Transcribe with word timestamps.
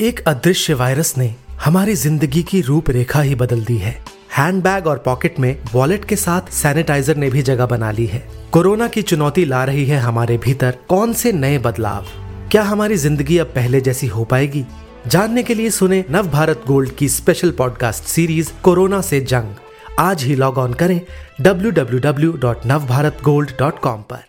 एक 0.00 0.28
अदृश्य 0.28 0.74
वायरस 0.74 1.18
ने 1.18 1.34
हमारी 1.64 1.94
ज़िंदगी 1.94 2.42
की 2.42 2.60
रूपरेखा 2.60 3.20
ही 3.20 3.34
बदल 3.34 3.64
दी 3.64 3.76
है। 3.76 4.04
हैंडबैग 4.36 4.86
और 4.86 4.98
पॉकेट 4.98 5.40
में 5.40 5.62
वॉलेट 5.72 6.04
के 6.04 6.16
साथ 6.16 6.50
सैनिटाइजर 6.50 7.16
ने 7.16 7.30
भी 7.30 7.42
जगह 7.42 7.66
बना 7.66 7.90
ली 7.90 8.06
है। 8.06 8.28
कोरोना 8.52 8.88
की 8.88 9.02
चुनौती 9.02 9.44
ला 9.44 9.64
रही 9.64 9.86
है 9.86 9.98
हमारे 9.98 10.38
भीतर 10.38 10.78
कौन 10.88 11.12
से 11.12 11.32
नए 11.32 11.58
बदलाव? 11.58 12.04
क्या 12.50 12.62
हमारी 12.62 12.96
ज़िंदगी 12.96 13.38
अब 13.38 13.46
पहले 13.46 13.80
जैसी 13.80 14.06
हो 14.06 14.24
पाएगी? 14.24 14.64
जानने 15.06 15.42
के 15.42 15.54
लिए 15.54 15.70
सुने 15.70 16.04
नव 16.10 16.28
भारत 16.28 16.62
गोल्ड 16.66 16.90
की 16.90 17.08
स्पेशल 17.08 17.50
पॉडकास्ट 17.50 18.04
सीरीज़ 18.04 18.52
कोरोना 18.64 19.00
से 19.00 19.20
जंग। 19.20 19.54
आज 19.98 20.24
ही 20.24 20.36
लॉग 20.36 20.58
ऑन 20.58 20.74
करें 20.74 21.00
www.navbharatgold.com 21.42 24.02
पर। 24.10 24.24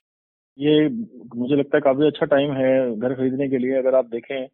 ये 0.57 0.89
मुझे 1.35 1.55
लगता 1.55 1.77
है 1.77 1.81
काफ़ी 1.81 2.07
अच्छा 2.07 2.25
टाइम 2.25 2.51
है 2.51 2.99
घर 2.99 3.13
खरीदने 3.13 3.47
के 3.47 3.57
लिए। 3.57 3.77
अगर 3.77 3.95
आप 3.95 4.05
देखें 4.05 4.47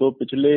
तो 0.00 0.10
पिछले 0.18 0.50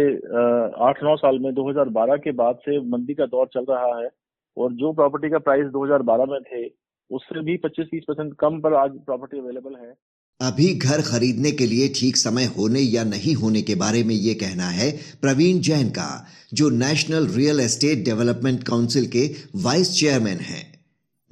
आठ 0.87 0.99
नौ 1.03 1.15
साल 1.17 1.39
में 1.39 1.51
2012 1.53 2.17
के 2.17 2.31
बाद 2.33 2.59
से 2.65 2.79
मंदी 2.89 3.13
का 3.13 3.25
दौर 3.27 3.47
चल 3.53 3.65
रहा 3.69 3.97
है 3.97 4.09
और 4.57 4.73
जो 4.73 4.91
प्रॉपर्टी 4.93 5.29
का 5.29 5.39
प्राइस 5.39 5.65
2012 5.73 6.29
में 6.31 6.39
थे, 6.43 6.61
उससे 7.09 7.41
भी 7.41 7.55
25-30 7.57 8.03
परसेंट 8.07 8.33
कम 8.39 8.59
पर 8.61 8.73
आज 8.75 8.91
प्रॉपर्टी 9.05 9.39
अवेलेबल 9.39 9.75
है। 9.81 9.91
अभी 10.39 10.67
घर 10.75 11.01
खरीदने 11.01 11.51
के 11.51 11.65
लिए 11.65 11.87
ठीक 11.95 12.17
समय 12.17 12.45
होने 12.55 12.79
या 12.79 13.03
नहीं 13.05 13.35
होने 13.35 13.61
के 13.61 13.75
बारे 13.75 14.03
में 14.03 14.15
ये 14.15 14.33
कहना 14.35 14.69
है 14.69 14.89
प्रवीण 15.21 15.59
जैन 15.61 15.89
का, 15.89 16.07
जो 16.53 16.69
National 16.77 17.27
Real 17.35 17.59
Estate 17.59 18.05
Development 18.05 18.63
Council 18.63 19.05
के 19.07 19.25
वाइस 19.65 19.93
चेयरमैन 19.99 20.39
हैं। 20.43 20.63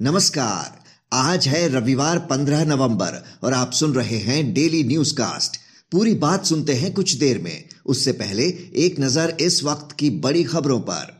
नमस्कार, 0.00 0.70
आज 1.12 1.48
है 1.48 1.66
रविवार 1.70 2.18
15 2.30 2.64
नवंबर 2.66 3.18
और 3.44 3.52
आप 3.54 3.70
सुन 3.80 3.94
रहे 3.94 4.22
हैं 4.28 4.42
डेली 4.54 4.84
न्यूज़ 4.84 5.14
कास्ट 5.14 5.60
पूरी 5.92 6.12
बात 6.14 6.44
सुनते 6.46 6.72
हैं 6.72 6.92
कुछ 6.94 7.12
देर 7.14 7.38
में। 7.38 7.64
उससे 7.86 8.12
पहले 8.12 8.44
एक 8.76 9.00
नज़र 9.00 9.36
इस 9.40 9.62
वक्त 9.64 9.90
की 9.98 10.08
बड़ी 10.20 10.44
खबरों 10.44 10.78
पर। 10.80 11.10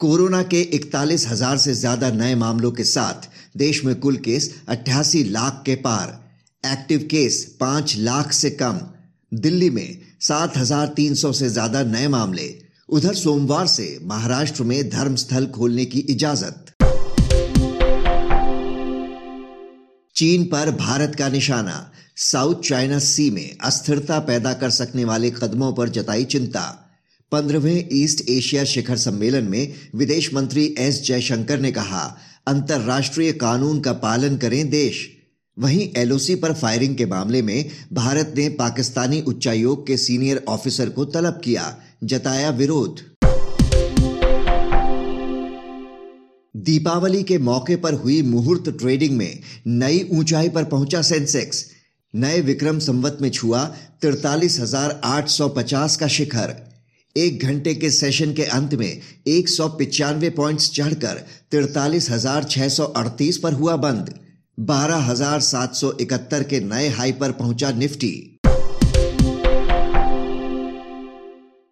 कोरोना 0.00 0.42
के 0.44 0.60
इकतालीस 0.70 1.26
हज़ार 1.28 1.58
से 1.58 1.74
ज़्यादा 1.74 2.10
नए 2.10 2.34
मामलों 2.34 2.70
के 2.70 2.84
साथ 2.84 3.28
देश 3.56 3.84
में 3.84 3.94
कुल 4.00 4.16
केस 4.18 4.50
अट्ठासी 4.68 5.22
लाख 5.24 5.62
के 5.66 5.74
पार। 5.84 6.18
एक्टिव 6.64 7.06
केस 7.10 7.44
पाँच 7.60 7.96
लाख 7.98 8.32
से 8.32 8.50
कम। 8.52 8.80
दिल्ली 9.32 9.70
में 9.70 9.98
सात 10.20 10.56
हज़ार 10.56 10.86
तीन 10.96 11.14
सौ 11.14 11.32
से 11.32 11.48
ज़्यादा 11.48 11.82
नए 11.84 12.08
मामले। 12.08 12.54
उधर 12.88 13.14
सोमवार 13.14 13.66
से 13.68 13.98
महाराष्ट्र 14.04 14.64
में 14.64 14.88
धर्मस्थल 14.90 15.46
खोलने 15.48 15.84
की 15.84 15.98
इजाज़त। 16.08 16.69
चीन 20.20 20.44
पर 20.44 20.70
भारत 20.70 21.14
का 21.14 21.28
निशाना, 21.28 21.92
साउथ 22.16 22.54
चाइना 22.54 22.98
सी 22.98 23.30
में 23.30 23.56
अस्थिरता 23.64 24.18
पैदा 24.18 24.52
कर 24.52 24.70
सकने 24.70 25.04
वाले 25.04 25.30
कदमों 25.30 25.72
पर 25.72 25.88
जताई 25.88 26.24
चिंता। 26.24 26.90
पंद्रहवें 27.32 27.88
ईस्ट 27.92 28.28
एशिया 28.28 28.64
शिखर 28.64 28.96
सम्मेलन 28.96 29.44
में 29.44 29.74
विदेश 29.94 30.34
मंत्री 30.34 30.74
एस 30.78 31.02
जयशंकर 31.02 31.60
ने 31.60 31.72
कहा, 31.72 32.18
अंतर्राष्ट्रीय 32.46 33.32
कानून 33.32 33.80
का 33.80 33.92
पालन 33.92 34.36
करें 34.36 34.70
देश। 34.70 35.08
वहीं 35.58 35.90
एलओसी 35.96 36.34
पर 36.34 36.52
फायरिंग 36.52 36.96
के 36.96 37.06
मामले 37.06 37.42
में 37.42 37.70
भारत 37.92 38.34
ने 38.36 38.48
पाकिस्तानी 38.48 39.20
उच्चायोग 39.20 39.86
के 39.86 39.96
सीनियर 39.96 40.44
ऑफिसर 40.48 40.88
को 40.88 41.04
तलब 41.04 41.40
किया, 41.44 41.76
जताया 42.04 42.50
विरोध। 42.50 43.09
दीपावली 46.54 47.22
के 47.22 47.38
मौके 47.38 47.76
पर 47.76 47.94
हुई 47.94 48.20
मुहूर्त 48.22 48.68
ट्रेडिंग 48.78 49.16
में 49.16 49.40
नई 49.66 50.02
ऊंचाई 50.12 50.48
पर 50.48 50.64
पहुँचा 50.64 51.02
सेंसेक्स 51.02 51.64
नए 52.14 52.40
विक्रम 52.40 52.78
संवत 52.78 53.18
में 53.22 53.30
छुआ 53.30 53.64
तिरतालीस 54.02 54.58
हज़ार 54.60 55.00
आठ 55.04 55.28
सौ 55.28 55.48
पचास 55.48 55.96
का 55.96 56.06
शिखर। 56.06 56.54
एक 57.16 57.44
घंटे 57.44 57.74
के 57.74 57.90
सेशन 57.90 58.32
के 58.32 58.44
अंत 58.56 58.74
में 58.74 59.00
एक 59.28 59.48
सौ 59.48 59.68
पिचानवे 59.68 60.30
पॉइंट्स 60.30 60.70
चढ़कर 60.72 61.24
तिरतालीस 61.50 62.10
हज़ार 62.10 62.44
छह 62.44 62.68
सौ 62.68 62.84
अड़तीस 62.84 63.38
पर 63.38 63.52
हुआ 63.52 63.76
बंद। 63.76 64.14
बारह 64.58 65.10
हज़ार 65.10 65.40
सात 65.42 65.74
सौ 65.74 65.92
इकहत्तर 66.00 66.42
के 66.42 66.60
नए 66.60 66.88
हाई 66.88 67.12
पर 67.12 67.32
पहुँचा 67.32 67.70
निफ्टी 67.72 68.39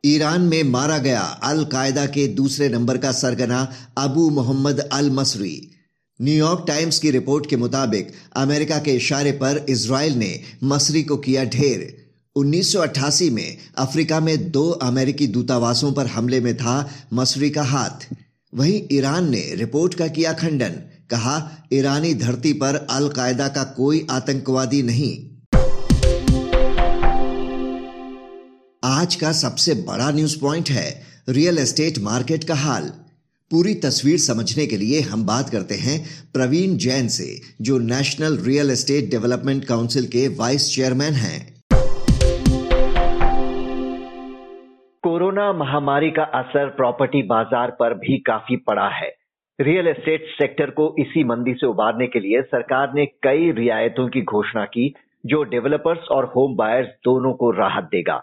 ईरान 0.09 0.41
में 0.41 0.63
मारा 0.63 0.99
गया 0.99 1.21
अल 1.21 1.65
कायदा 1.65 2.07
के 2.07 2.27
दूसरे 2.27 2.69
नंबर 2.69 2.99
का 2.99 3.13
सरगना 3.13 3.73
Abu 3.99 4.29
Mohammad 4.31 4.79
al 4.81 5.11
Masri 5.11 5.71
New York 6.21 6.65
Times 6.69 6.99
की 6.99 7.11
रिपोर्ट 7.11 7.47
के 7.47 7.57
मुताबिक 7.57 8.13
अमेरिका 8.37 8.79
के 8.79 8.93
इशारे 8.93 9.33
पर 9.33 9.65
इसराइल 9.69 10.15
ने 10.15 10.41
मसरी 10.65 11.03
को 11.03 11.17
किया 11.17 11.45
ढेर। 11.45 11.87
1988 12.37 13.31
में 13.31 13.57
अफ्रीका 13.79 14.21
में 14.21 14.51
दो 14.51 14.69
अमेरिकी 14.71 15.27
दूतावासों 15.27 15.93
पर 15.93 16.07
हमले 16.07 16.41
में 16.41 16.57
था 16.57 16.91
मसरी 17.13 17.51
का 17.51 17.63
हाथ। 17.63 18.09
वहीं 18.53 18.83
ईरान 18.93 19.31
ने 19.31 19.43
रिपोर्ट 19.55 19.95
का 19.95 20.07
किया 20.09 20.33
खंडन, 20.33 20.83
कहा, 21.11 21.67
ईरानी 21.73 22.15
धरती 22.15 22.53
पर 22.53 22.87
अल 22.91 23.09
कायदा 23.09 23.49
का 23.49 23.65
कोई 23.77 24.07
आतंकवादी 24.11 24.83
नहीं। 24.83 25.17
आज 28.99 29.15
का 29.15 29.31
सबसे 29.33 29.75
बड़ा 29.87 30.11
न्यूज़ 30.11 30.35
पॉइंट 30.41 30.71
है 30.71 30.87
रियल 31.29 31.59
एस्टेट 31.59 31.99
मार्केट 32.03 32.45
का 32.45 32.55
हाल। 32.55 32.85
पूरी 33.51 33.75
तस्वीर 33.75 34.17
समझने 34.19 34.67
के 34.67 34.77
लिए 34.77 35.01
हम 35.01 35.25
बात 35.27 35.49
करते 35.49 35.75
हैं 35.75 35.99
प्रवीण 36.33 36.77
जैन 36.77 37.09
से, 37.09 37.27
जो 37.61 37.79
National 37.85 38.39
Real 38.47 38.71
Estate 38.71 39.11
Development 39.11 39.65
Council 39.65 40.07
के 40.07 40.27
वाइस 40.39 40.67
चेयरमैन 40.75 41.13
हैं। 41.15 41.39
कोरोना 45.03 45.53
महामारी 45.53 46.11
का 46.11 46.25
असर 46.39 46.69
प्रॉपर्टी 46.77 47.23
बाज़ार 47.29 47.71
पर 47.81 47.95
भी 47.99 48.19
काफ़ी 48.27 48.57
पड़ा 48.67 48.89
है। 48.95 49.11
रियल 49.59 49.89
एस्टेट 49.89 50.25
सेक्टर 50.33 50.71
को 50.71 50.95
इसी 50.99 51.25
मंदी 51.25 51.55
से 51.55 51.67
उबारने 51.67 52.07
के 52.07 52.21
लिए 52.21 52.43
सरकार 52.47 52.95
ने 52.95 53.07
कई 53.23 53.51
रियायतों 53.53 54.09
की 54.09 54.23
घोषणा 54.23 54.65
की, 54.65 54.93
जो 55.27 55.43
डेवलपर्स 55.45 56.09
और 56.11 56.33
होम 56.37 56.57
बायर्स 56.57 56.89
दोनों 57.05 57.33
को 57.35 57.51
राहत 57.51 57.89
देगा। 57.93 58.21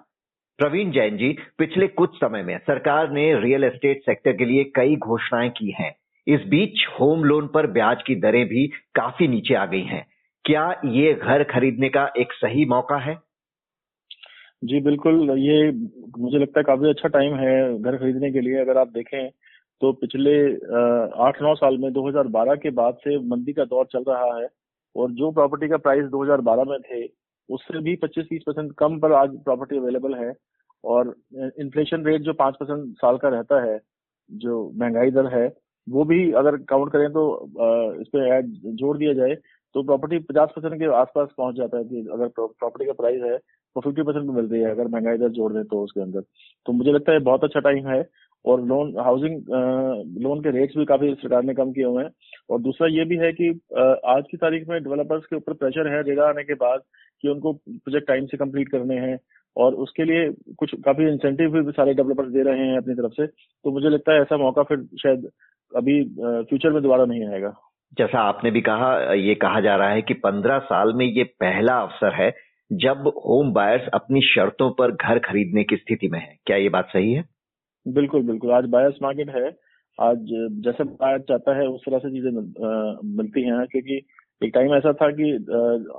प्रवीण 0.60 0.92
जैन 0.92 1.18
जी, 1.18 1.36
पिछले 1.58 1.88
कुछ 1.88 2.16
समय 2.16 2.44
में 2.44 2.58
सरकार 2.58 3.12
ने 3.12 3.24
रियल 3.40 3.64
एस्टेट 3.64 4.02
सेक्टर 4.02 4.34
के 4.34 4.46
लिए 4.46 4.64
कई 4.76 4.96
घोषणाएँ 4.96 5.50
की 5.50 5.72
हैं। 5.72 5.96
इस 6.28 6.46
बीच 6.48 6.86
होम 7.00 7.24
लोन 7.24 7.48
पर 7.48 7.68
ब्याज 7.68 8.04
की 8.04 8.16
दरें 8.16 8.46
भी 8.46 8.68
काफ़ी 8.96 9.28
नीचे 9.28 9.56
आ 9.56 9.66
गई 9.66 9.82
हैं। 9.82 10.06
क्या 10.46 10.64
ये 10.86 11.14
घर 11.14 11.44
खरीदने 11.44 11.90
का 11.90 12.06
एक 12.18 12.34
सही 12.34 12.66
मौका 12.66 12.98
है? 12.98 13.18
जी, 14.64 14.80
बिल्कुल। 14.80 15.30
ये 15.40 15.72
मुझे 16.20 16.38
लगता 16.38 16.60
है 16.60 16.64
काफ़ी 16.64 16.90
अच्छा 16.90 17.10
टाइम 17.10 17.36
है 17.36 17.82
घर 17.82 17.98
खरीदने 17.98 18.32
के 18.32 18.42
लिए। 18.42 18.62
अगर 18.62 18.78
आप 18.78 18.88
देखें 18.88 19.30
तो 19.82 19.92
पिछले 19.92 20.38
आठ 21.24 21.42
नौ 21.42 21.54
साल 21.56 21.78
में 21.78 21.92
2012 21.94 22.56
के 22.56 22.70
बाद 22.70 22.98
से 23.04 23.18
मंदी 23.28 23.54
का 23.54 23.66
दौर 23.66 23.86
चल 23.86 24.04
रहा 24.08 24.40
है 24.40 24.48
और 24.96 25.12
जो 25.12 25.32
प्रॉपर्टी 25.32 25.68
का 25.68 25.78
प्राइस 25.78 26.06
2012 26.06 26.70
में 26.70 26.80
थे 26.82 27.04
उससे 27.50 27.80
भी 27.82 27.96
25-30 27.96 28.44
परसेंट 28.46 28.72
कम 28.80 29.00
पर 29.00 29.12
आज 29.14 29.38
प्रॉपर्टी 29.44 29.78
अवेलेबल 29.78 30.16
है 30.16 30.34
और 30.84 31.16
इन्फ्लेशन 31.60 32.06
रेट 32.06 32.22
जो 32.22 32.34
पाँच 32.34 32.56
परसेंट 32.60 32.96
साल 32.96 33.18
का 33.18 33.30
रहता 33.30 33.62
है, 33.64 33.80
जो 34.32 34.72
महँगाई 34.76 35.12
दर 35.12 35.28
है, 35.36 35.48
वो 35.88 36.04
भी 36.06 36.32
अगर 36.34 36.58
काउंट 36.70 36.92
करें 36.92 37.10
तो 37.10 37.24
इस 38.02 38.08
पे 38.08 38.30
ऐड 38.30 38.46
जोड़ 38.76 38.98
दिया 38.98 39.14
जाए 39.14 39.36
तो 39.76 39.84
प्रॉपर्टी 39.84 40.18
पचास 40.24 40.50
परसेंट 40.56 40.80
के 40.80 40.94
आसपास 40.96 41.30
पहुँच 41.38 41.56
जाता 41.56 41.78
है 41.78 41.84
कि 41.84 42.08
अगर 42.14 42.28
प्रॉपर्टी 42.30 42.86
का 42.86 42.94
प्राइस 42.94 43.22
है 43.24 43.38
तो 43.38 43.82
फिफ्टी 43.82 44.02
परसेंट 44.02 44.26
में 44.26 44.34
मिल 44.36 44.46
रही 44.46 44.62
है 44.62 44.70
अगर 44.72 44.88
महँगाई 44.88 45.18
दर 45.18 45.30
जोड़ 45.32 45.52
दें 45.54 45.64
तो 45.64 45.82
उसके 45.84 46.02
अंदर। 46.02 46.22
तो 46.66 46.74
मुझे 46.74 46.92
लगता 46.92 47.12
है 47.12 47.20
बहुत 47.22 47.44
अच्छा 47.44 47.60
टाइम 47.60 47.88
है 47.88 48.02
और 48.46 48.62
लोन 48.62 48.94
हाउसिंग 49.00 49.36
लोन 50.24 50.40
के 50.40 50.52
रेट्स 50.52 50.78
भी 50.78 50.86
काफ़ी 50.86 51.14
सरकार 51.14 51.44
ने 51.44 51.54
कम 51.54 51.72
किए 51.72 51.86
हुए 51.86 52.04
हैं। 52.04 52.10
और 52.50 52.60
दूसरा 52.62 52.88
ये 52.88 53.06
भी 53.06 53.18
है 53.18 53.32
कि 53.32 53.50
आज 54.08 54.24
की 54.32 54.38
तारीख 54.38 54.68
में 54.70 54.82
डेवलपर्स 54.84 55.26
के 55.26 55.36
ऊपर 55.36 55.54
प्रेशर 55.54 55.94
है 55.94 56.02
रेगा 56.02 56.28
आने 56.30 56.44
के 56.44 56.54
बाद 56.54 56.82
कि 57.24 57.30
उनको 57.30 57.54
प्रोजेक्ट 57.54 58.08
टाइम 58.08 58.26
से 58.26 58.38
कंप्लीट 58.38 58.70
करने 58.70 58.96
हैं। 58.96 59.18
और 59.58 59.74
उसके 59.84 60.04
लिए 60.04 60.30
कुछ 60.60 60.72
काफ़ी 60.86 61.08
इंसेंटिव 61.08 61.52
भी 61.52 61.72
सारे 61.72 61.94
डेवलपर्स 61.94 62.32
दे 62.32 62.42
रहे 62.44 62.66
हैं 62.68 62.78
अपनी 62.78 62.94
तरफ़ 62.94 63.14
से। 63.14 63.28
तो 63.28 63.72
मुझे 63.72 63.90
लगता 63.90 64.14
है 64.14 64.22
ऐसा 64.22 64.38
मौका 64.38 64.64
फिर 64.64 64.84
शायद 65.02 65.30
अभी 65.72 66.04
फ्यूचर 66.50 66.72
में 66.72 66.82
दोबारा 66.84 67.06
नहीं 67.06 67.28
आएगा। 67.28 67.54
जैसा 67.98 68.20
आपने 68.20 68.52
भी 68.52 68.62
कहा, 68.62 69.14
ये 69.14 69.36
कहा 69.36 69.60
जा 69.62 69.76
रहा 69.76 69.90
है 69.90 70.02
कि 70.02 70.14
पंद्रह 70.14 70.60
साल 70.66 70.94
में 70.94 71.06
ये 71.06 71.24
पहला 71.24 71.78
अवसर 71.82 72.14
है 72.14 72.32
जब 72.72 73.08
होम 73.26 73.54
बायर्स 73.54 73.88
अपनी 73.94 74.22
शर्तों 74.26 74.70
पर 74.72 74.92
घर 74.92 75.20
खरीदने 75.20 75.64
की 75.64 75.76
स्थिति 75.76 76.08
में 76.08 76.20
है। 76.20 76.36
क्या 76.46 76.58
ये 76.58 76.70
बात 76.70 76.88
सही 76.88 77.14
है? 77.14 77.24
बिल्कुल 77.86 78.22
बिल्कुल। 78.24 78.52
आज 78.52 78.66
बायर्स 78.70 78.96
मार्केट 79.02 79.30
है। 79.30 79.48
आज 80.00 80.18
जैसे 80.64 80.84
बायर 80.84 81.20
चाहता 81.20 81.56
है 81.58 81.68
उस 81.68 81.82
तरह 81.86 82.00
से 82.00 82.10
चीज़ें 82.12 82.32
मिलती 82.32 83.42
हैं 83.42 83.66
क्योंकि 83.68 84.02
एक 84.42 84.52
टाइम 84.54 84.74
ऐसा 84.76 84.94
था 84.94 85.10
कि 85.12 85.32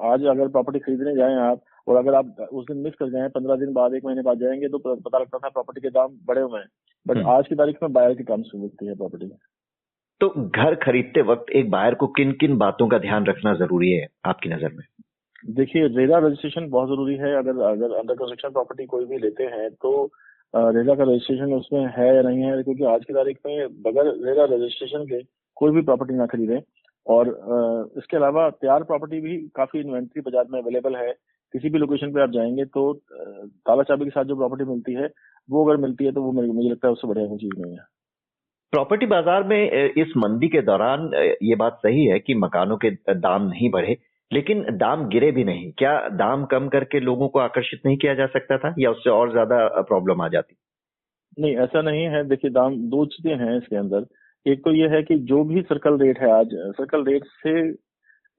आज 0.06 0.25
अगर 0.27 0.49
प्रॉपर्टी 0.49 0.79
खरीदने 0.79 1.15
जाएँ 1.17 1.37
आप 1.41 1.61
और 1.87 1.97
अगर 1.97 2.15
आप 2.15 2.47
उस 2.53 2.65
दिन 2.67 2.79
मिस 2.79 2.94
कर 2.94 3.11
जाएँ 3.11 3.29
पंद्रह 3.31 3.56
दिन 3.56 3.73
बाद 3.73 3.94
एक 3.94 4.05
महीने 4.05 4.23
बाद 4.23 4.41
जाएँगे 4.41 4.69
तो 4.69 4.79
पता 4.79 5.19
लगता 5.19 5.38
था 5.38 5.49
प्रॉपर्टी 5.50 5.81
के 5.81 5.91
दाम 5.91 6.17
बढ़े 6.27 6.41
हुए 6.43 6.61
हैं। 6.61 6.67
But 7.06 7.17
hmm. 7.17 7.29
आज 7.29 7.49
की 7.49 7.55
तारीख 7.55 7.77
में 7.83 7.93
बायर 7.93 8.15
की 8.15 8.25
कम 8.25 8.43
से 8.43 8.59
मिलती 8.59 8.87
है 8.87 8.94
प्रॉपर्टी 8.94 9.31
तो 10.21 10.29
घर 10.41 10.75
खरीदते 10.83 11.23
वक्त 11.23 11.50
एक 11.53 11.71
बायर 11.71 11.94
को 11.94 12.06
किन 12.11 12.33
किन 12.33 12.56
बातों 12.59 12.87
का 12.88 12.99
ध्यान 12.99 13.27
रखना 13.27 13.55
ज़रूरी 13.55 13.91
है 13.91 14.06
आपकी 14.25 14.49
नज़र 14.49 14.73
में? 14.73 14.85
देखिए 15.50 15.87
रेरा 15.88 16.19
रजिस्ट्रेशन 16.19 16.69
बहुत 16.71 16.88
ज़रूरी 16.88 17.15
है। 17.17 17.35
अगर 17.38 17.61
अगर 17.65 17.93
अंडर 17.94 18.15
कंस्ट्रक्शन 18.15 18.53
प्रॉपर्टी 18.53 18.87
कोई 18.87 19.05
भी 19.05 19.19
लेते 19.19 19.44
हैं 19.47 19.69
तो 19.73 19.91
रेरा 20.54 20.94
का 20.94 21.04
रजिस्ट्रेशन 21.04 21.52
उसमें 21.54 21.81
है 21.96 22.14
या 22.16 22.22
नहीं 22.22 22.43
है, 22.43 22.62
क्योंकि 22.62 22.84
आज 22.87 23.04
की 23.04 23.14
तारीख 23.14 23.38
में 23.46 23.82
बगैर 23.82 24.12
रेरा 24.26 24.44
रजिस्ट्रेशन 24.46 25.04
के 25.06 25.22
कोई 25.56 25.72
भी 25.72 25.82
प्रॉपर्टी 25.82 26.14
ना 26.14 26.26
खरीदे। 26.26 26.60
और 27.06 27.28
इसके 27.98 28.16
अलावा 28.16 28.48
तैयार 28.52 28.82
प्रॉपर्टी 28.84 29.20
भी 29.20 29.37
काफ़ी 29.56 29.81
इन्वेंट्री 29.81 30.20
बाज़ार 30.22 30.44
में 30.50 30.60
अवेलेबल 30.60 30.96
है। 30.96 31.12
किसी 31.54 31.69
भी 31.70 31.78
लोकेशन 31.78 32.12
पे 32.12 32.22
आप 32.22 32.31
जाएँगे 32.31 32.64
तो 32.66 32.93
ताला 33.12 33.82
चाबी 33.82 34.04
के 34.04 34.10
साथ 34.10 34.25
जो 34.25 34.37
प्रॉपर्टी 34.37 34.64
मिलती 34.64 34.94
है, 34.94 35.10
वो 35.48 35.64
अगर 35.64 35.81
मिलती 35.82 36.04
है 36.04 36.12
तो 36.12 36.22
वो 36.22 36.32
मुझे 36.32 36.69
लगता 36.69 36.88
है 36.88 36.92
उससे 36.92 37.08
बढ़िया 37.08 37.26
कोई 37.26 37.38
चीज़ 37.38 37.60
नहीं 37.60 37.72
है। 37.72 37.84
प्रॉपर्टी 38.72 39.06
बाज़ार 39.06 39.44
में 39.44 39.92
इस 39.94 40.12
मंदी 40.16 40.49
के 40.49 40.62
दौरान 40.62 41.10
ये 41.42 41.54
बात 41.56 41.78
सही 41.82 42.04
है 42.06 42.19
कि 42.19 42.34
मकानों 42.37 42.76
के 42.76 42.90
दाम 43.08 43.49
नहीं 43.49 43.70
बढ़े। 43.70 43.96
लेकिन 44.31 44.64
दाम 44.76 45.06
गिरे 45.08 45.31
भी 45.32 45.44
नहीं। 45.44 45.70
क्या 45.78 45.93
दाम 46.17 46.44
कम 46.46 46.69
करके 46.69 47.00
लोगों 47.00 47.28
को 47.28 47.38
आकर्षित 47.38 47.81
नहीं 47.87 47.96
किया 47.96 48.14
जा 48.14 48.26
सकता 48.28 48.58
था 48.58 48.75
या 48.78 48.90
उससे 48.90 49.11
और 49.11 49.31
ज़्यादा 49.32 49.67
प्रॉब्लम 49.82 50.23
आ 50.23 50.28
जाती? 50.28 50.56
नहीं 51.37 51.56
ऐसा 51.58 51.82
नहीं 51.82 52.05
है। 52.06 52.23
देखिए 52.28 52.50
दाम 52.52 52.76
दो 52.90 53.05
चीज़ें 53.06 53.34
हैं 53.37 53.56
इसके 53.56 53.76
अंदर। 53.76 54.06
एक 54.46 54.64
तो 54.64 54.73
ये 54.75 54.88
है 54.88 55.02
कि 55.02 55.17
जो 55.28 55.43
भी 55.44 55.62
सर्कल 55.64 55.99
रेट 55.99 56.19
है 56.20 56.31
आज 56.32 56.55
सर्कल 56.76 57.05
रेट 57.05 57.25
से 57.37 57.61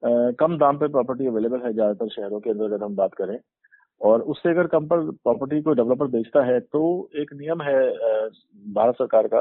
आ, 0.02 0.30
कम 0.32 0.56
दाम 0.58 0.76
पे 0.78 0.88
प्रॉपर्टी 0.88 1.26
अवेलेबल 1.26 1.60
है 1.60 1.72
ज़्यादातर 1.72 2.08
शहरों 2.10 2.38
के 2.40 2.50
अंदर 2.50 2.64
अगर 2.64 2.84
हम 2.84 2.94
बात 2.96 3.14
करें। 3.14 3.38
और 4.00 4.20
उससे 4.32 4.50
अगर 4.50 4.66
कम 4.66 4.86
पर 4.86 5.00
प्रॉपर्टी 5.12 5.60
को 5.62 5.72
डेवलपर 5.74 6.06
बेचता 6.08 6.44
है 6.44 6.58
तो 6.62 6.82
एक 7.20 7.32
नियम 7.34 7.62
है 7.62 7.78
भारत 8.72 8.94
सरकार 8.94 9.26
का 9.28 9.40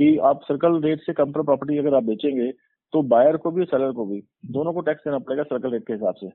कि 0.00 0.16
आप 0.24 0.40
सर्कल 0.44 0.80
रेट 0.82 1.00
से 1.00 1.12
कम 1.12 1.32
पर 1.32 1.42
प्रॉपर्टी 1.42 1.78
अगर 1.78 1.94
आप 1.94 2.02
बेचेंगे 2.04 2.50
तो 2.92 3.02
बायर 3.04 3.36
को 3.36 3.50
भी 3.50 3.64
सेलर 3.64 3.92
को 3.92 4.04
भी, 4.06 4.22
दोनों 4.46 4.72
को 4.72 4.80
टैक्स 4.80 5.02
देना 5.04 5.18
पड़ेगा 5.18 5.42
सर्कल 5.44 5.70
रेट 5.70 5.86
के 5.86 5.92
हिसाब 5.92 6.14
से। 6.14 6.28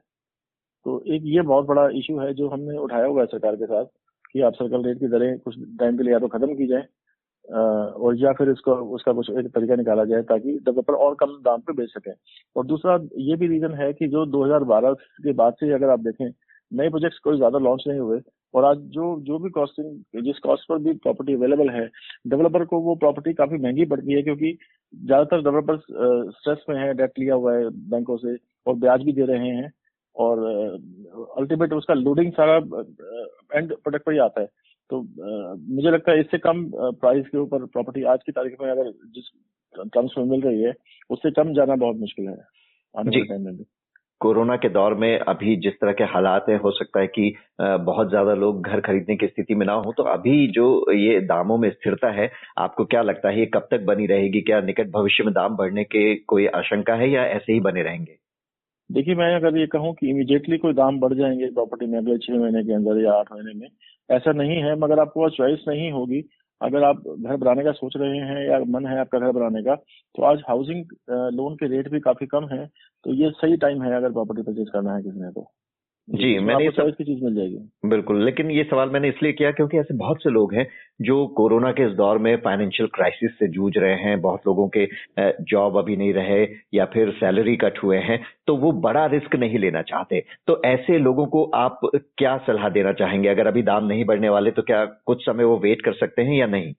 तो 0.86 1.02
एक 1.08 1.22
ये 1.26 1.42
बहुत 1.44 1.66
बड़ा 1.66 1.88
इशू 1.98 2.20
है 2.20 2.34
जो 2.34 2.48
हमने 2.50 2.78
उठाया 2.80 3.06
हुआ 3.06 3.22
है 3.22 3.28
सरकार 3.28 3.56
के 3.56 3.66
साथ 3.66 3.86
कि 4.34 4.42
आप 4.42 4.54
सर्कल 4.54 4.84
रेट 4.84 5.00
की 5.00 5.08
दरें 5.08 5.40
कुछ 5.40 5.56
टाइम 5.80 5.98
के 5.98 6.04
लिए 6.04 6.14
या 6.14 6.20
तो 6.20 6.28
खत्म 6.30 6.56
की 6.56 6.68
जाए 6.68 6.88
और 7.46 8.16
या 8.18 8.32
फिर 8.34 8.50
इसको, 8.50 8.74
उसका 8.96 9.12
कुछ 9.14 9.30
एक 9.30 9.48
तरीका 9.48 9.76
निकाला 9.76 10.04
जाए 10.06 10.22
ताकि 10.24 10.52
डेवलपर 10.60 10.94
और 10.96 11.16
कम 11.16 11.32
दाम 11.44 11.62
पे 11.62 11.74
बेच 11.74 11.90
सके। 11.90 12.12
और 12.56 12.66
दूसरा 12.66 12.98
ये 13.20 13.36
भी 13.36 13.48
रीजन 13.48 13.74
है 13.74 13.92
कि 13.94 14.08
जो 14.08 14.26
2012 14.28 14.94
के 15.24 15.34
बाद 15.34 15.54
से 15.60 15.72
अगर 15.74 15.90
आप 15.90 16.00
देखें, 16.00 16.30
नए 16.72 16.90
प्रोजेक्ट्स 16.90 17.20
कोई 17.20 17.38
ज़्यादा 17.38 17.60
लॉन्च 17.60 17.84
नहीं 17.88 18.00
हुए 18.00 18.20
और 18.54 18.66
आज 18.66 18.78
जो 18.94 19.20
जो 19.22 19.38
भी 19.40 19.50
कॉस्टिंग 19.50 20.24
जिस 20.24 20.40
कॉस्ट 20.40 20.68
पर 20.70 20.78
भी 20.78 20.94
प्रॉपर्टी 21.00 21.34
अवेलेबल 21.34 21.70
है 21.70 21.86
डेवलपर 22.28 22.66
को 22.66 22.80
वो 22.82 22.96
प्रॉपर्टी 22.96 23.34
काफ़ी 23.34 23.58
महँगी 23.58 23.86
पड़ती 23.86 24.14
है 24.14 24.22
क्योंकि 24.22 24.52
ज़्यादातर 24.94 25.42
डेवलपर 25.42 25.78
स्ट्रेस 26.32 26.64
में 26.70 26.76
है 26.78 26.94
डेट 26.94 27.20
लिया 27.20 27.36
हुआ 27.36 27.56
है 27.56 27.70
बैंकों 27.90 28.18
से 28.18 28.36
और 28.68 28.76
ब्याज 28.78 29.04
भी 29.04 29.14
दे 29.14 29.26
रहे 29.26 29.50
हैं 29.50 29.72
और 30.16 30.40
अल्टीमेट 31.40 31.74
उसका 31.74 31.94
लोडिंग 31.94 32.32
सारा 32.34 32.56
एंड 32.56 33.74
प्रोडक्ट 33.74 34.06
पर 34.06 34.12
ही 34.12 34.20
आता 34.20 34.42
है। 34.42 34.48
तो 34.90 35.02
मुझे 35.02 35.92
लगता 35.92 36.12
है 36.12 36.20
इससे 36.20 36.38
कम 36.38 36.64
प्राइस 36.76 37.28
के 37.28 37.38
ऊपर 37.38 37.66
प्रॉपर्टी 37.68 38.04
आज 38.04 38.20
की 38.26 38.32
तारीख 38.32 38.56
में 38.62 38.70
अगर 38.72 38.92
जिस 39.16 39.30
टर्म्स 39.94 40.14
में 40.18 40.26
मिल 40.26 40.42
रही 40.42 40.62
है 40.62 40.74
उससे 41.10 41.32
कम 41.32 41.54
जाना 41.54 41.76
बहुत 41.78 41.98
मुश्किल 41.98 42.28
है। 42.28 42.38
आने 42.96 43.10
वाले 43.10 43.26
टाइम 43.26 43.46
में 43.46 43.56
भी। 43.58 43.66
कोरोना 44.22 44.56
के 44.58 44.70
दौर 44.70 44.94
में 44.94 45.20
अभी 45.20 45.56
जिस 45.58 45.74
तरह 45.74 45.92
के 45.94 46.04
हालात 46.06 46.46
है, 46.50 46.56
हो 46.58 46.72
सकता 46.72 47.00
है 47.00 47.08
कि 47.08 47.34
बहुत 47.60 48.10
ज़्यादा 48.10 48.34
लोग 48.36 48.62
घर 48.64 48.80
खरीदने 48.82 49.16
की 49.16 49.28
स्थिति 49.28 49.56
में 49.56 49.66
ना 49.66 49.74
हो 49.76 49.94
तो 49.98 50.04
अभी 50.14 50.48
जो 50.52 50.66
ये 50.94 51.20
दामों 51.24 51.58
में 51.58 51.70
स्थिरता 51.72 52.12
है, 52.12 52.30
आपको 52.58 52.86
क्या 52.86 53.02
लगता 53.02 53.30
है, 53.30 53.40
ये 53.40 53.46
कब 53.54 53.68
तक 53.72 53.86
बनी 53.86 54.06
रहेगी? 54.08 54.42
क्या 54.42 54.60
निकट 54.62 54.90
भविष्य 54.92 55.24
में 55.24 55.34
दाम 55.34 55.56
बढ़ने 55.58 55.84
के 55.86 56.14
कोई 56.26 56.48
आशंका 56.56 56.96
है 56.96 57.10
या 57.12 57.24
ऐसे 57.28 57.54
ही 57.54 57.60
बने 57.60 57.84
रहेंगे? 57.84 58.18
देखिए, 58.90 59.16
मैं 59.16 59.34
अगर 59.36 59.58
ये 59.58 59.66
कहूँ 59.68 59.94
कि 59.94 60.10
इमीडिएटली 60.10 60.58
कोई 60.58 60.74
दाम 60.74 61.00
बढ़ 61.00 61.14
जाएँगे 61.14 61.48
प्रॉपर्टी 61.54 61.86
में 61.86 61.98
अगले 61.98 62.18
छह 62.18 62.40
महीने 62.40 62.64
के 62.64 62.74
अंदर 62.74 63.04
या 63.04 63.14
आठ 63.14 63.32
महीने 63.34 63.54
में, 63.54 63.68
ऐसा 64.10 64.32
नहीं 64.34 64.62
है, 64.64 64.76
मगर 64.80 65.00
आपको 65.00 65.30
चॉइस 65.32 65.66
नहीं 65.68 65.92
होगी। 65.92 66.22
अगर 66.62 66.84
आप 66.84 67.04
घर 67.08 67.36
बनाने 67.36 67.64
का 67.64 67.72
सोच 67.72 67.94
रहे 67.98 68.18
हैं 68.20 68.48
या 68.50 68.60
मन 68.68 68.86
है 68.86 69.00
आपका 69.00 69.20
घर 69.20 69.32
बनाने 69.32 69.62
का 69.64 69.76
तो 70.16 70.24
आज 70.24 70.42
हाउसिंग 70.50 70.86
लोन 71.34 71.56
के 71.56 71.68
रेट 71.68 71.90
भी 71.92 72.00
काफ़ी 72.00 72.28
कम 72.28 72.48
है 72.48 72.66
तो 73.06 73.14
ये 73.14 73.30
सही 73.32 73.58
टाइम 73.58 73.84
है 73.84 73.96
अगर 73.96 74.12
प्रॉपर्टी 74.12 74.42
परचेज 74.42 74.70
करना 74.74 74.96
है 74.96 75.04
किसी 75.04 75.22
ने 75.22 75.32
तो। 75.32 75.50
जी 76.10 76.38
मैंने 76.40 76.64
ये 76.64 76.72
सब 76.72 76.92
की 76.98 77.04
चीज़ 77.04 77.24
मिल 77.24 77.36
जाएगी। 77.36 77.90
बिल्कुल 77.90 78.24
लेकिन 78.26 78.52
ये 78.52 78.64
सवाल 78.64 78.90
मैंने 78.90 79.10
इसलिए 79.10 79.32
किया 79.32 79.52
क्योंकि 79.52 79.78
ऐसे 79.78 79.94
बहुत 79.94 80.24
से 80.24 80.30
लोग 80.30 80.54
हैं 80.54 80.66
जो 81.02 81.26
कोरोना 81.38 81.72
के 81.72 81.86
इस 81.86 81.92
दौर 81.92 82.18
में 82.18 82.36
फाइनेंशियल 82.38 82.90
क्राइसिस 82.94 83.32
से 83.32 83.48
जूझ 83.48 83.72
रहे 83.78 83.96
हैं 83.96 84.20
बहुत 84.22 84.48
लोगों 84.48 84.68
के 84.68 84.88
जॉब 85.44 85.78
अभी 85.78 85.98
नहीं 85.98 86.14
रहे 86.14 86.42
या 86.74 86.86
फिर 86.86 87.12
सैलरी 87.12 87.56
कट 87.56 87.84
हुए 87.84 87.98
हैं 88.00 88.20
तो 88.48 88.56
वो 88.58 88.72
बड़ा 88.82 89.06
रिस्क 89.06 89.36
नहीं 89.36 89.60
लेना 89.60 89.82
चाहते। 89.84 90.24
तो 90.48 90.62
ऐसे 90.66 90.98
लोगों 90.98 91.26
को 91.28 91.44
आप 91.56 91.80
क्या 91.94 92.38
सलाह 92.48 92.70
देना 92.70 92.94
चाहेंगे? 92.94 93.30
अगर 93.30 93.48
अभी 93.48 93.62
दाम 93.64 93.86
नहीं 93.86 94.06
बढ़ने 94.06 94.30
वाले 94.30 94.52
तो 94.52 94.62
क्या 94.62 94.84
कुछ 95.06 95.26
समय 95.26 95.44
वो 95.44 95.58
वेट 95.60 95.82
कर 95.82 95.94
सकते 95.96 96.22
हैं 96.22 96.38
या 96.38 96.48
नहीं? 96.48 96.74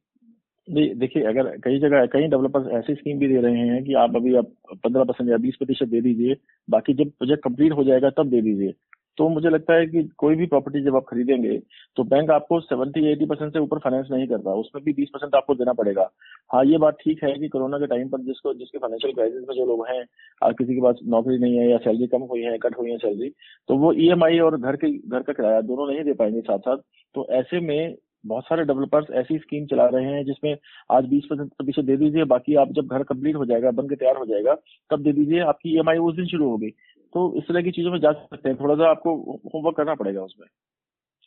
देखिए 0.68 1.22
अगर 1.24 1.46
कई 1.64 1.78
जगह 1.78 2.04
कई 2.06 2.26
डेवलपर्स 2.28 2.66
ऐसी 2.74 2.94
स्कीम 2.94 3.18
भी 3.18 3.28
दे 3.28 3.40
रहे 3.40 3.68
हैं 3.68 3.82
कि 3.84 3.94
आप 3.94 4.16
अभी 4.16 4.34
आप 4.36 4.52
पंद्रह 4.76 5.04
परसेंट 5.04 5.30
या 5.30 5.36
बीस 5.38 5.56
प्रतिशत 5.56 5.88
दे 5.88 6.00
दीजिए 6.00 6.36
बाकी 6.68 6.94
जब 6.94 7.10
प्रोजेक्ट 7.10 7.42
कंप्लीट 7.44 7.72
हो 7.72 7.84
जाएगा 7.84 8.10
तब 8.10 8.30
दे 8.30 8.40
दीजिए। 8.42 8.72
तो 9.20 9.28
मुझे 9.28 9.50
लगता 9.50 9.74
है 9.74 9.86
कि 9.86 10.02
कोई 10.18 10.34
भी 10.34 10.46
प्रॉपर्टी 10.46 10.80
जब 10.84 10.94
आप 10.96 11.04
खरीदेंगे 11.08 11.58
तो 11.96 12.04
बैंक 12.04 12.30
आपको 12.30 12.60
सेवेंटी 12.62 13.04
एटी 13.10 13.26
परसेंट 13.26 13.52
से 13.52 13.58
ऊपर 13.58 13.78
फाइनेंस 13.78 14.06
नहीं 14.10 14.26
करता। 14.26 14.54
उसमें 14.60 14.84
भी 14.84 14.92
बीस 14.92 15.08
परसेंट 15.14 15.34
आपको 15.34 15.54
देना 15.54 15.72
पड़ेगा। 15.72 16.08
हाँ 16.50 16.64
ये 16.64 16.78
बात 16.78 16.96
ठीक 17.00 17.22
है 17.24 17.32
कि 17.38 17.48
कोरोना 17.48 17.78
के 17.78 17.86
टाइम 17.86 18.08
पर 18.08 18.20
जिसको, 18.22 18.54
जिसके 18.54 18.78
फाइनेंशियल 18.78 19.14
क्राइसिस 19.14 19.48
में 19.48 19.54
जो 19.56 19.66
लोग 19.66 19.86
हैं 19.88 20.52
किसी 20.52 20.74
के 20.74 20.80
पास 20.80 21.00
नौकरी 21.08 21.38
नहीं 21.38 21.58
है 21.58 21.70
या 21.70 21.78
सैलरी 21.78 22.06
कम 22.08 22.22
हुई 22.30 22.42
है, 22.42 22.58
कट 22.58 22.78
हुई 22.78 22.90
है 22.90 22.98
सैलरी 22.98 23.32
तो 23.68 23.76
वो 23.76 23.92
ई 23.94 24.08
e 24.08 24.40
और 24.42 24.60
घर 24.60 24.76
के, 24.76 24.96
घर 24.98 25.22
का 25.22 25.32
किराया 25.32 25.60
दोनों 25.62 25.86
नहीं 25.88 26.04
दे 26.04 26.12
पाएँगे 26.14 26.40
साथ 26.42 26.58
साथ 26.60 26.76
तो 27.14 27.26
ऐसे 27.32 27.60
में 27.62 27.96
बहुत 28.26 28.44
सारे 28.44 28.64
डेवलपर्स 28.64 29.06
ऐसी 29.16 29.36
स्कीम 29.38 29.66
चला 29.66 29.84
रहे 29.88 30.04
हैं 30.04 30.24
जिसमें 30.24 30.56
आज 30.92 31.04
बीस 31.08 31.24
परसेंट 31.30 31.48
प्रतिशत 31.50 31.84
दे 31.84 31.96
दीजिए, 31.96 32.24
बाकी 32.24 32.54
आप 32.54 32.72
जब 32.72 32.86
घर 32.86 33.02
कंप्लीट 33.02 33.36
हो 33.36 33.44
जाएगा, 33.44 33.70
बन 33.70 33.88
के 33.88 33.96
तैयार 33.96 34.16
हो 34.16 34.24
जाएगा, 34.26 34.54
तब 34.90 35.02
दे 35.02 35.12
दीजिए, 35.12 35.40
आपकी 35.42 35.74
ईएमआई 35.74 35.98
उस 35.98 36.16
दिन 36.16 36.26
शुरू 36.26 36.48
होगी। 36.50 36.72
तो 37.12 37.34
इस 37.38 37.44
तरह 37.44 37.62
की 37.62 37.70
चीज़ों 37.70 37.90
में 37.90 37.98
जा 37.98 38.12
सकते 38.12 38.48
हैं। 38.48 38.56
थोड़ा 38.60 38.74
सा 38.74 38.90
आपको 38.90 39.14
होमवर्क 39.54 39.76
करना 39.76 39.94
पड़ेगा 39.94 40.22
उसमें। 40.22 40.46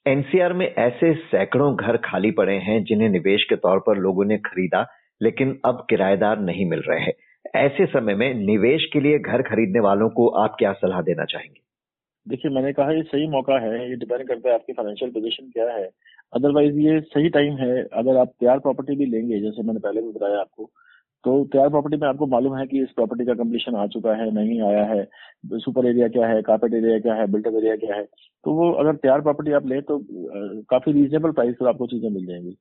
एनसीआर 0.05 0.53
में 0.53 0.65
ऐसे 0.67 1.13
सैकड़ों 1.13 1.75
घर 1.75 1.97
खाली 1.97 2.31
पड़े 2.31 2.55
हैं 2.59 2.83
जिन्हें 2.83 3.09
निवेश 3.09 3.43
के 3.43 3.55
तौर 3.55 3.79
पर 3.79 3.97
लोगों 3.97 4.25
ने 4.25 4.37
खरीदा 4.37 4.85
लेकिन 5.21 5.59
अब 5.65 5.85
किराएदार 5.89 6.39
नहीं 6.39 6.65
मिल 6.65 6.79
रहे 6.79 6.99
हैं। 6.99 7.13
ऐसे 7.55 7.85
समय 7.85 8.15
में 8.15 8.33
निवेश 8.35 8.85
के 8.93 8.99
लिए 8.99 9.19
घर 9.19 9.41
खरीदने 9.41 9.79
वालों 9.79 10.09
को 10.09 10.27
आप 10.37 10.55
क्या 10.59 10.71
सलाह 10.73 11.01
देना 11.01 11.25
चाहेंगे? 11.25 11.59
देखिए 12.27 12.51
मैंने 12.51 12.71
कहा 12.73 12.91
ये 12.91 13.01
सही 13.03 13.27
मौका 13.27 13.59
है 13.59 13.89
ये 13.89 13.95
डिपेंड 13.95 14.27
करता 14.27 14.49
है 14.49 14.55
आपकी 14.55 14.73
फाइनेंशियल 14.73 15.11
पोजीशन 15.11 15.49
क्या 15.49 15.71
है। 15.73 15.89
अदरवाइज़ 16.33 16.77
ये 16.79 16.99
सही 17.01 17.29
टाइम 17.29 17.57
है 17.57 17.83
अगर 17.93 18.17
आप 18.17 18.27
तैयार 18.39 18.59
प्रॉपर्टी 18.59 18.95
भी 18.95 19.05
लेंगे 19.05 19.39
जैसे 19.39 19.63
मैंने 19.63 19.79
पहले 19.79 20.01
भी 20.01 20.11
बताया 20.11 20.39
आपको 20.39 20.69
तो 21.25 21.43
तैयार 21.53 21.69
प्रॉपर्टी 21.69 21.97
में 21.97 22.07
आपको 22.07 22.25
मालूम 22.27 22.55
है 22.57 22.65
कि 22.67 22.81
इस 22.83 22.89
प्रॉपर्टी 22.95 23.25
का 23.25 23.33
कम्प्लीशन 23.33 23.75
आ 23.75 23.85
चुका 23.87 24.13
है 24.15 24.29
नहीं 24.33 24.61
आया 24.61 24.83
है। 24.85 25.03
सुपर 25.57 25.85
एरिया 25.87 26.07
क्या 26.07 26.27
है 26.27 26.41
कार्पेट 26.41 26.73
एरिया 26.73 26.99
क्या 26.99 27.13
है 27.13 27.27
बिल्टअप 27.31 27.55
एरिया 27.55 27.75
क्या 27.75 27.95
है? 27.95 28.03
तो 28.03 28.53
वो 28.53 28.71
अगर 28.73 28.95
तैयार 28.95 29.21
प्रॉपर्टी 29.21 29.51
आप 29.51 29.67
ले 29.67 29.81
तो 29.81 29.99
काफ़ी 30.69 30.91
रीजनेबल 30.91 31.31
प्राइस 31.31 31.55
पर 31.59 31.67
आपको 31.67 31.87
चीज़ें 31.87 32.09
मिल 32.09 32.25
जाएँगी। 32.25 32.55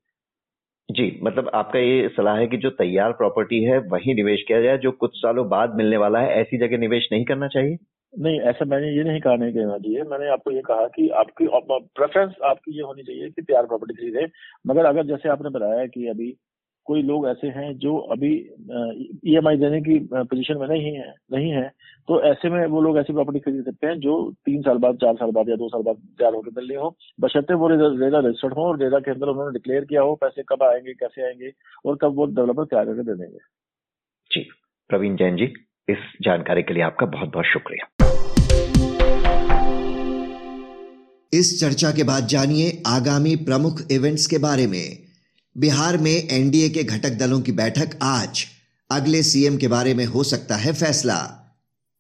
जी 0.88 1.21
मतलब 1.25 1.50
आपका 1.54 1.78
ये 1.78 2.09
सलाह 2.09 2.37
है 2.37 2.47
कि 2.47 2.57
जो 2.57 2.71
तैयार 2.78 3.12
प्रॉपर्टी 3.12 3.62
है 3.64 3.78
वही 3.88 4.14
निवेश 4.14 4.42
किया 4.49 4.61
जाए 4.62 4.78
जो 4.78 4.90
कुछ 4.92 5.16
सालों 5.16 5.49
बाद 5.49 5.75
मिलने 5.76 5.97
वाला 5.97 6.21
है 6.21 6.40
ऐसी 6.40 6.59
जगह 6.59 6.78
निवेश 6.78 7.09
नहीं 7.12 7.25
करना 7.25 7.49
चाहिए? 7.49 7.76
नहीं 8.12 8.40
ऐसा 8.40 8.64
मैंने 8.64 8.88
ये 8.97 9.04
नहीं 9.04 9.21
कहा 9.21 9.35
नहीं 9.37 9.52
कहना 9.52 9.76
चाहिए। 9.78 10.02
मैंने 10.04 10.28
आपको 10.28 10.50
ये 10.50 10.62
कहा 10.62 10.87
कि 10.97 11.09
आपकी 11.16 11.47
प्रेफरेंस 11.97 12.35
आपकी 12.45 12.76
ये 12.76 12.83
होनी 12.83 13.02
चाहिए 13.02 13.28
कि 13.28 13.42
तैयार 13.42 13.66
प्रॉपर्टी 13.66 13.95
खरीदे। 13.95 14.26
मगर 14.66 14.85
अगर 14.85 15.07
जैसे 15.07 15.28
आपने 15.28 15.50
बताया 15.50 15.87
कि 15.87 16.07
अभी 16.09 16.31
कोई 16.86 17.02
लोग 17.02 17.26
ऐसे 17.28 17.46
हैं 17.46 17.72
जो 17.78 17.96
अभी 18.12 18.30
ईएमआई 19.26 19.56
देने 19.56 19.80
की 19.80 19.98
पोजीशन 20.12 20.58
में 20.58 20.66
नहीं 20.68 20.92
है 20.94 21.14
नहीं 21.32 21.50
है 21.50 21.68
तो 22.08 22.20
ऐसे 22.22 22.50
में 22.50 22.66
वो 22.66 22.80
लोग 22.82 22.98
ऐसी 22.98 23.12
प्रॉपर्टी 23.12 23.40
खरीद 23.40 23.64
सकते 23.64 23.86
हैं 23.86 23.98
जो 24.00 24.14
तीन 24.46 24.62
साल 24.62 24.78
बाद 24.78 24.96
चार 24.96 25.14
साल 25.14 25.30
बाद 25.30 25.48
या 25.48 25.56
दो 25.56 25.68
साल 25.68 25.82
बाद 25.82 25.96
तैयार 26.18 26.34
होकर 26.34 26.50
मिलनी 26.56 26.74
हो। 26.74 26.88
बशर्ते 27.20 27.54
वो 27.54 27.68
रेदा 27.68 28.18
रजिस्टर्ड 28.18 28.54
हो 28.54 28.62
और 28.62 28.78
रेदा 28.78 28.98
के 28.98 29.10
अंदर 29.10 29.26
उन्होंने 29.26 29.52
डिक्लेयर 29.52 29.84
किया 29.84 30.02
हो 30.02 30.14
पैसे 30.14 30.42
कब 30.48 30.62
आएँगे 30.62 30.92
कैसे 30.94 31.26
आएँगे 31.26 31.52
और 31.86 31.98
कब 32.02 32.16
वो 32.16 32.26
डेवलपर 32.26 32.64
तैयार 32.64 32.86
करके 32.86 33.02
दे 33.02 33.14
देंगे। 33.14 33.38
जी। 34.30 34.40
प्रवीण 34.90 35.16
जैन 35.16 35.36
जी 35.36 35.44
इस 35.88 35.98
जानकारी 36.22 36.62
के 36.62 36.74
लिए 36.74 36.82
आपका 36.82 37.06
बहुत 37.06 37.28
बहुत 37.28 37.44
शुक्रिया। 37.44 37.86
इस 41.32 41.48
चर्चा 41.60 41.90
के 41.90 42.04
बाद 42.04 42.26
जानिए 42.26 42.70
आगामी 42.86 43.36
प्रमुख 43.44 43.80
इवेंट्स 43.92 44.26
के 44.26 44.38
बारे 44.38 44.66
में। 44.66 45.12
बिहार 45.59 45.99
में 45.99 46.28
एनडीए 46.28 46.68
के 46.68 46.82
घटक 46.82 47.11
दलों 47.11 47.40
की 47.40 47.52
बैठक 47.52 47.99
आज। 48.02 48.44
अगले 48.90 49.23
सीएम 49.23 49.56
के 49.56 49.68
बारे 49.68 49.94
में 49.94 50.04
हो 50.04 50.25
सकता 50.25 50.56
है 50.56 50.73
फैसला। 50.73 51.32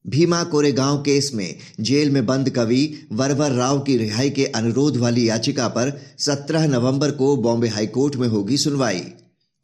भीमा 0.06 0.44
कोरेगांव 0.44 0.98
केस 0.98 1.30
में 1.34 1.56
जेल 1.80 2.10
में 2.10 2.26
बंद 2.26 2.50
कवि 2.50 3.08
वरवर 3.12 3.50
राव 3.50 3.80
की 3.80 3.96
रिहाई 3.96 4.30
के 4.30 4.46
अनुरोध 4.46 4.96
वाली 4.96 5.28
याचिका 5.28 5.68
पर 5.68 6.02
17 6.18 6.66
नवंबर 6.66 7.10
को 7.10 7.36
बॉम्बे 7.36 7.68
हाईकोर्ट 7.68 8.16
में 8.16 8.28
होगी 8.28 8.56
सुनवाई। 8.56 9.04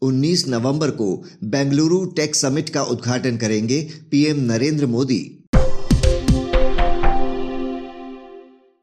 19 0.03 0.49
नवंबर 0.49 0.91
को 0.91 1.25
बेंगलुरु 1.45 2.05
टेक 2.05 2.37
समिट 2.37 2.69
का 2.69 2.83
उद्घाटन 2.83 3.37
करेंगे 3.37 3.89
पीएम 4.11 4.41
नरेंद्र 4.41 4.87
मोदी। 4.87 5.45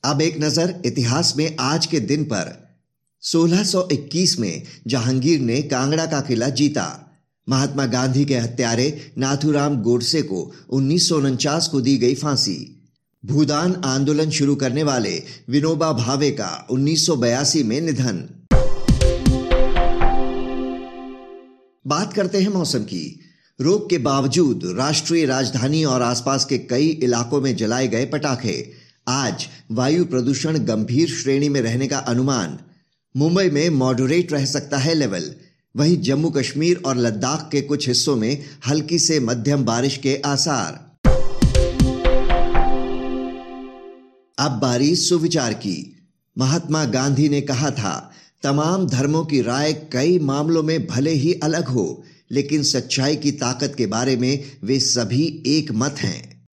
अब 0.05 0.21
एक 0.21 0.41
नज़र 0.41 0.81
इतिहास 0.85 1.33
में 1.37 1.55
आज 1.59 1.85
के 1.85 1.99
दिन 1.99 2.23
पर। 2.23 2.64
1621 3.25 4.39
में 4.39 4.63
जहांगीर 4.87 5.39
ने 5.39 5.61
कांगड़ा 5.61 6.05
का 6.05 6.21
किला 6.21 6.49
जीता। 6.49 7.17
महात्मा 7.49 7.85
गांधी 7.85 8.25
के 8.25 8.35
हत्यारे 8.35 9.11
नाथुराम 9.17 9.81
गोडसे 9.81 10.21
को 10.21 10.53
उन्नीस 10.69 11.09
सौ 11.09 11.17
उनचास 11.17 11.67
को 11.67 11.81
दी 11.81 11.97
गई 11.97 12.15
फांसी। 12.15 12.87
भूदान 13.25 13.75
आंदोलन 13.75 14.29
शुरू 14.29 14.55
करने 14.55 14.83
वाले 14.83 15.23
विनोबा 15.49 15.93
भावे 15.93 16.31
का 16.31 16.67
1982 16.69 17.63
में 17.63 17.81
निधन। 17.81 18.29
बात 21.87 22.13
करते 22.13 22.37
हैं 22.37 22.49
मौसम 22.49 22.79
की। 22.79 23.19
रोक 23.61 23.89
के 23.89 23.97
बावजूद 23.97 24.75
राष्ट्रीय 24.77 25.25
राजधानी 25.25 25.83
और 25.83 26.01
आसपास 26.01 26.45
के 26.45 26.57
कई 26.57 26.87
इलाकों 26.87 27.41
में 27.41 27.55
जलाए 27.55 27.87
गए 27.87 28.05
पटाखे। 28.05 28.71
आज 29.07 29.47
वायु 29.71 30.05
प्रदूषण 30.05 30.57
गंभीर 30.57 31.09
श्रेणी 31.09 31.49
में 31.49 31.61
रहने 31.61 31.87
का 31.87 31.97
अनुमान। 31.97 32.59
मुंबई 33.17 33.49
में 33.49 33.69
मॉडरेट 33.69 34.31
रह 34.33 34.45
सकता 34.45 34.77
है 34.77 34.93
लेवल 34.93 35.35
वहीं 35.75 36.01
जम्मू 36.01 36.29
कश्मीर 36.29 36.81
और 36.85 36.97
लद्दाख 36.97 37.49
के 37.51 37.61
कुछ 37.61 37.87
हिस्सों 37.87 38.15
में 38.15 38.43
हल्की 38.67 38.99
से 38.99 39.19
मध्यम 39.19 39.63
बारिश 39.65 39.97
के 39.97 40.21
आसार। 40.25 40.73
अब 44.39 44.59
बारी 44.61 44.95
सुविचार 44.95 45.53
की। 45.53 45.97
महात्मा 46.37 46.85
गांधी 46.85 47.29
ने 47.29 47.41
कहा 47.41 47.71
था, 47.71 48.11
तमाम 48.43 48.87
धर्मों 48.87 49.25
की 49.25 49.41
राय 49.41 49.73
कई 49.73 50.19
मामलों 50.19 50.63
में 50.63 50.87
भले 50.87 51.11
ही 51.11 51.33
अलग 51.33 51.67
हो, 51.67 52.03
लेकिन 52.31 52.63
सच्चाई 52.63 53.15
की 53.15 53.31
ताकत 53.31 53.75
के 53.77 53.85
बारे 53.85 54.17
में 54.17 54.43
वे 54.63 54.79
सभी 54.79 55.43
एक 55.47 55.71
मत 55.71 55.95
हैं। 55.99 56.47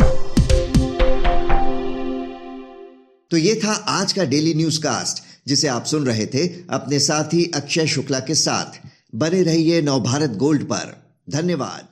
तो 3.30 3.36
ये 3.36 3.60
था 3.64 3.72
आज 3.72 4.12
का 4.12 4.24
डेली 4.24 4.54
न्यूज़ 4.54 4.80
कास्ट 4.80 5.31
जिसे 5.46 5.68
आप 5.68 5.84
सुन 5.84 6.06
रहे 6.06 6.26
थे, 6.26 6.48
अपने 6.70 7.00
साथी 7.00 7.50
अक्षय 7.54 7.86
शुक्ला 7.86 8.20
के 8.20 8.34
साथ। 8.34 8.86
बने 9.14 9.42
रहिए 9.42 9.82
नवभारत 9.82 10.30
गोल्ड 10.30 10.62
पर। 10.62 11.02
धन्यवाद। 11.30 11.91